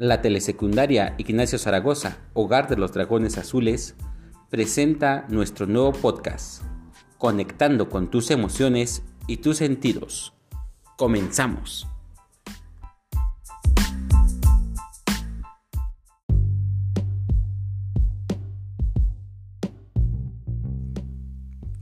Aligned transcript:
La 0.00 0.22
telesecundaria 0.22 1.14
Ignacio 1.18 1.58
Zaragoza, 1.58 2.16
Hogar 2.32 2.70
de 2.70 2.76
los 2.78 2.94
Dragones 2.94 3.36
Azules, 3.36 3.96
presenta 4.48 5.26
nuestro 5.28 5.66
nuevo 5.66 5.92
podcast, 5.92 6.62
Conectando 7.18 7.90
con 7.90 8.10
tus 8.10 8.30
emociones 8.30 9.02
y 9.26 9.36
tus 9.36 9.58
sentidos. 9.58 10.32
Comenzamos. 10.96 11.86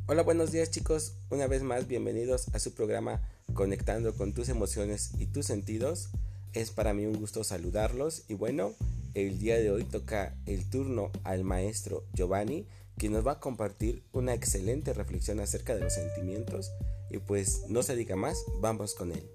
Hola, 0.06 0.24
buenos 0.24 0.50
días 0.50 0.72
chicos. 0.72 1.14
Una 1.30 1.46
vez 1.46 1.62
más, 1.62 1.86
bienvenidos 1.86 2.48
a 2.52 2.58
su 2.58 2.74
programa 2.74 3.22
Conectando 3.54 4.16
con 4.16 4.34
tus 4.34 4.48
emociones 4.48 5.12
y 5.20 5.26
tus 5.26 5.46
sentidos. 5.46 6.10
Es 6.54 6.70
para 6.70 6.94
mí 6.94 7.04
un 7.04 7.18
gusto 7.18 7.44
saludarlos 7.44 8.24
y 8.26 8.34
bueno, 8.34 8.72
el 9.12 9.38
día 9.38 9.58
de 9.58 9.70
hoy 9.70 9.84
toca 9.84 10.34
el 10.46 10.68
turno 10.68 11.10
al 11.22 11.44
maestro 11.44 12.04
Giovanni, 12.14 12.66
quien 12.96 13.12
nos 13.12 13.26
va 13.26 13.32
a 13.32 13.40
compartir 13.40 14.02
una 14.12 14.32
excelente 14.32 14.94
reflexión 14.94 15.40
acerca 15.40 15.74
de 15.74 15.82
los 15.82 15.92
sentimientos 15.92 16.72
y 17.10 17.18
pues 17.18 17.64
no 17.68 17.82
se 17.82 17.96
diga 17.96 18.16
más, 18.16 18.44
vamos 18.60 18.94
con 18.94 19.12
él. 19.12 19.28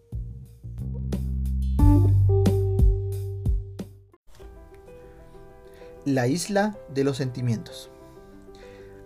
La 6.05 6.27
isla 6.27 6.77
de 6.93 7.03
los 7.03 7.17
sentimientos. 7.17 7.91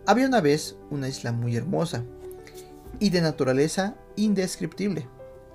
Había 0.06 0.28
una 0.28 0.40
vez 0.40 0.78
una 0.90 1.10
isla 1.10 1.34
muy 1.34 1.58
hermosa 1.58 2.06
y 3.00 3.10
de 3.10 3.22
naturaleza 3.22 3.98
indescriptible, 4.16 5.08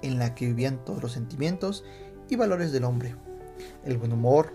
en 0.02 0.18
la 0.18 0.34
que 0.34 0.46
vivían 0.46 0.84
todos 0.84 1.02
los 1.02 1.12
sentimientos 1.12 1.84
y 2.32 2.36
valores 2.36 2.72
del 2.72 2.84
hombre. 2.84 3.14
El 3.84 3.98
buen 3.98 4.12
humor, 4.12 4.54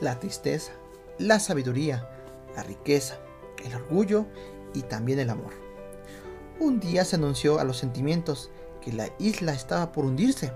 la 0.00 0.20
tristeza, 0.20 0.70
la 1.18 1.40
sabiduría, 1.40 2.08
la 2.54 2.62
riqueza, 2.62 3.18
el 3.64 3.74
orgullo 3.74 4.26
y 4.72 4.82
también 4.82 5.18
el 5.18 5.30
amor. 5.30 5.52
Un 6.60 6.78
día 6.78 7.04
se 7.04 7.16
anunció 7.16 7.58
a 7.58 7.64
los 7.64 7.76
sentimientos 7.76 8.50
que 8.80 8.92
la 8.92 9.08
isla 9.18 9.52
estaba 9.52 9.90
por 9.90 10.04
hundirse. 10.04 10.52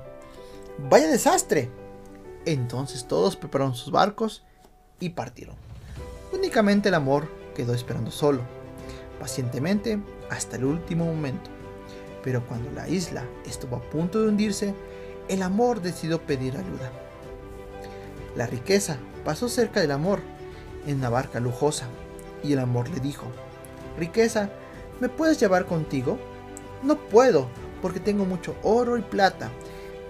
¡Vaya 0.89 1.09
desastre! 1.09 1.69
Entonces 2.45 3.07
todos 3.07 3.35
prepararon 3.35 3.75
sus 3.75 3.91
barcos 3.91 4.45
y 5.01 5.11
partieron. 5.11 5.57
Únicamente 6.33 6.91
el 6.91 6.95
amor 6.95 7.29
quedó 7.57 7.75
esperando 7.75 8.13
solo 8.13 8.43
pacientemente 9.19 10.01
hasta 10.31 10.57
el 10.57 10.65
último 10.65 11.07
momento. 11.07 11.51
Pero 12.23 12.47
cuando 12.47 12.71
la 12.71 12.89
isla 12.89 13.25
estuvo 13.47 13.77
a 13.77 13.83
punto 13.83 14.23
de 14.23 14.29
hundirse, 14.29 14.75
el 15.29 15.43
amor 15.43 15.81
decidió 15.81 16.21
pedir 16.21 16.57
ayuda. 16.57 16.91
La 18.37 18.47
riqueza 18.47 18.99
pasó 19.25 19.49
cerca 19.49 19.81
del 19.81 19.91
amor 19.91 20.21
en 20.87 20.97
una 20.97 21.11
barca 21.11 21.41
lujosa 21.41 21.87
y 22.43 22.53
el 22.53 22.59
amor 22.59 22.89
le 22.89 23.01
dijo, 23.01 23.27
Riqueza, 23.99 24.51
¿me 25.01 25.09
puedes 25.09 25.39
llevar 25.39 25.67
contigo? 25.67 26.19
No 26.83 26.97
puedo 26.97 27.49
porque 27.81 28.01
tengo 28.01 28.25
mucho 28.25 28.57
oro 28.63 28.97
y 28.97 29.03
plata 29.03 29.51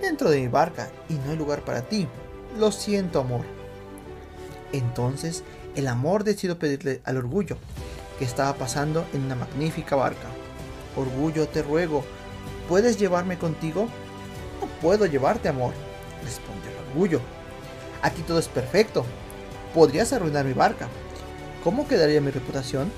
dentro 0.00 0.30
de 0.30 0.40
mi 0.40 0.48
barca 0.48 0.90
y 1.08 1.14
no 1.14 1.30
hay 1.30 1.36
lugar 1.36 1.64
para 1.64 1.82
ti. 1.82 2.06
Lo 2.58 2.70
siento, 2.70 3.20
amor. 3.20 3.44
Entonces 4.72 5.42
el 5.74 5.88
amor 5.88 6.24
decidió 6.24 6.58
pedirle 6.58 7.00
al 7.04 7.16
orgullo 7.16 7.56
que 8.18 8.24
estaba 8.24 8.54
pasando 8.54 9.06
en 9.12 9.22
una 9.22 9.34
magnífica 9.34 9.96
barca. 9.96 10.28
Orgullo, 10.96 11.48
te 11.48 11.62
ruego, 11.62 12.04
¿puedes 12.68 12.98
llevarme 12.98 13.38
contigo? 13.38 13.88
No 14.62 14.68
puedo 14.80 15.06
llevarte, 15.06 15.48
amor, 15.48 15.74
respondió 16.24 16.70
el 16.70 16.88
orgullo. 16.90 17.20
Aquí 18.00 18.22
todo 18.22 18.38
es 18.38 18.46
perfecto. 18.46 19.04
Podrías 19.74 20.12
arruinar 20.12 20.44
mi 20.44 20.52
barca. 20.52 20.86
¿Cómo 21.64 21.88
quedaría 21.88 22.20
mi 22.20 22.30
reputación? 22.30 22.92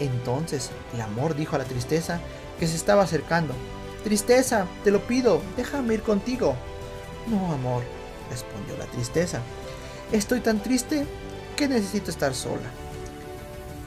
Entonces 0.00 0.70
el 0.92 1.00
amor 1.00 1.36
dijo 1.36 1.54
a 1.54 1.60
la 1.60 1.64
tristeza 1.64 2.18
que 2.58 2.66
se 2.66 2.74
estaba 2.74 3.04
acercando. 3.04 3.54
Tristeza, 4.02 4.66
te 4.82 4.90
lo 4.90 5.06
pido, 5.06 5.40
déjame 5.56 5.94
ir 5.94 6.02
contigo. 6.02 6.56
No, 7.28 7.52
amor, 7.52 7.84
respondió 8.28 8.76
la 8.76 8.86
tristeza. 8.86 9.40
Estoy 10.10 10.40
tan 10.40 10.60
triste 10.60 11.06
que 11.54 11.68
necesito 11.68 12.10
estar 12.10 12.34
sola. 12.34 12.70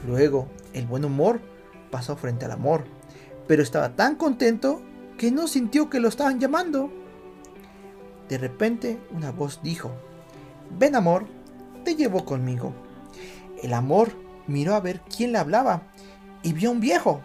Luego, 0.06 0.48
el 0.72 0.86
buen 0.86 1.04
humor 1.04 1.40
pasó 1.90 2.16
frente 2.16 2.46
al 2.46 2.52
amor, 2.52 2.84
pero 3.46 3.62
estaba 3.62 3.90
tan 3.90 4.16
contento 4.16 4.80
que 5.20 5.30
no 5.30 5.48
sintió 5.48 5.90
que 5.90 6.00
lo 6.00 6.08
estaban 6.08 6.40
llamando. 6.40 6.90
De 8.30 8.38
repente, 8.38 8.98
una 9.10 9.30
voz 9.32 9.60
dijo, 9.62 9.90
Ven 10.78 10.96
amor, 10.96 11.26
te 11.84 11.94
llevo 11.94 12.24
conmigo. 12.24 12.72
El 13.62 13.74
amor 13.74 14.14
miró 14.46 14.74
a 14.74 14.80
ver 14.80 15.02
quién 15.14 15.32
le 15.32 15.38
hablaba 15.38 15.82
y 16.42 16.54
vio 16.54 16.70
a 16.70 16.72
un 16.72 16.80
viejo. 16.80 17.20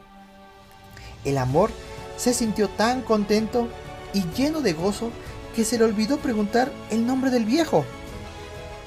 El 1.23 1.37
amor 1.37 1.69
se 2.17 2.33
sintió 2.33 2.67
tan 2.67 3.01
contento 3.01 3.69
y 4.13 4.23
lleno 4.35 4.59
de 4.59 4.73
gozo 4.73 5.09
que 5.55 5.63
se 5.63 5.77
le 5.77 5.85
olvidó 5.85 6.17
preguntar 6.17 6.69
el 6.89 7.07
nombre 7.07 7.31
del 7.31 7.45
viejo. 7.45 7.85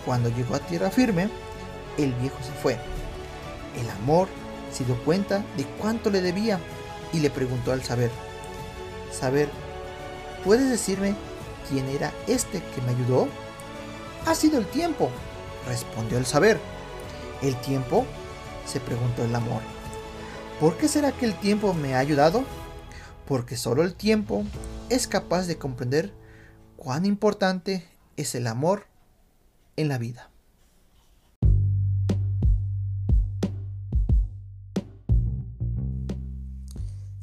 Cuando 0.05 0.29
llegó 0.29 0.55
a 0.55 0.59
tierra 0.59 0.91
firme, 0.91 1.31
el 1.97 2.13
viejo 2.13 2.37
se 2.43 2.53
fue 2.53 2.77
el 3.81 3.89
amor 3.91 4.29
se 4.71 4.85
dio 4.85 5.03
cuenta 5.05 5.43
de 5.57 5.65
cuánto 5.81 6.11
le 6.11 6.21
debía 6.21 6.61
y 7.13 7.21
le 7.21 7.31
preguntó 7.31 7.73
al 7.73 7.83
saber, 7.83 8.11
Saber, 9.13 9.49
¿puedes 10.45 10.69
decirme 10.69 11.15
quién 11.69 11.89
era 11.89 12.13
este 12.27 12.63
que 12.75 12.83
me 12.83 12.91
ayudó? 12.91 13.29
Ha 14.27 14.35
sido 14.35 14.59
el 14.59 14.67
tiempo, 14.67 15.11
respondió 15.67 16.19
el 16.19 16.27
saber. 16.27 16.59
¿El 17.43 17.57
tiempo? 17.61 18.05
se 18.67 18.81
preguntó 18.81 19.25
el 19.25 19.35
amor. 19.35 19.63
¿Por 20.61 20.77
qué 20.77 20.89
será 20.89 21.13
que 21.13 21.25
el 21.25 21.35
tiempo 21.39 21.73
me 21.73 21.95
ha 21.95 22.01
ayudado? 22.01 22.45
Porque 23.27 23.57
solo 23.57 23.83
el 23.83 23.95
tiempo 23.95 24.45
es 24.91 25.07
capaz 25.07 25.47
de 25.47 25.57
comprender 25.57 26.13
cuán 26.77 27.07
importante 27.07 27.89
es 28.17 28.35
el 28.35 28.47
amor 28.47 28.87
en 29.77 29.89
la 29.89 29.99
vida. 29.99 30.31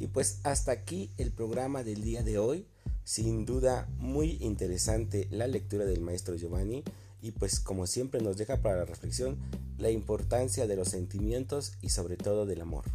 Y 0.05 0.07
pues 0.07 0.37
hasta 0.43 0.71
aquí 0.71 1.09
el 1.17 1.31
programa 1.31 1.83
del 1.83 2.03
día 2.03 2.21
de 2.21 2.37
hoy. 2.37 2.67
Sin 3.03 3.43
duda 3.43 3.87
muy 3.97 4.37
interesante 4.39 5.27
la 5.31 5.47
lectura 5.47 5.85
del 5.85 6.01
maestro 6.01 6.35
Giovanni 6.35 6.83
y 7.23 7.31
pues 7.31 7.59
como 7.59 7.87
siempre 7.87 8.21
nos 8.21 8.37
deja 8.37 8.61
para 8.61 8.77
la 8.77 8.85
reflexión 8.85 9.35
la 9.79 9.89
importancia 9.89 10.67
de 10.67 10.75
los 10.75 10.89
sentimientos 10.89 11.73
y 11.81 11.89
sobre 11.89 12.17
todo 12.17 12.45
del 12.45 12.61
amor. 12.61 12.85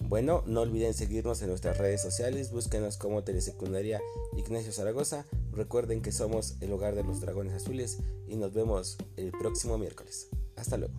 Bueno, 0.00 0.42
no 0.44 0.62
olviden 0.62 0.92
seguirnos 0.92 1.40
en 1.42 1.50
nuestras 1.50 1.78
redes 1.78 2.02
sociales, 2.02 2.50
búsquenos 2.50 2.96
como 2.96 3.22
Telesecundaria 3.22 4.00
Ignacio 4.36 4.72
Zaragoza, 4.72 5.24
recuerden 5.52 6.02
que 6.02 6.10
somos 6.10 6.56
el 6.60 6.72
hogar 6.72 6.96
de 6.96 7.04
los 7.04 7.20
dragones 7.20 7.52
azules 7.52 7.98
y 8.26 8.34
nos 8.34 8.52
vemos 8.54 8.98
el 9.16 9.30
próximo 9.30 9.78
miércoles. 9.78 10.30
Hasta 10.56 10.78
luego. 10.78 10.94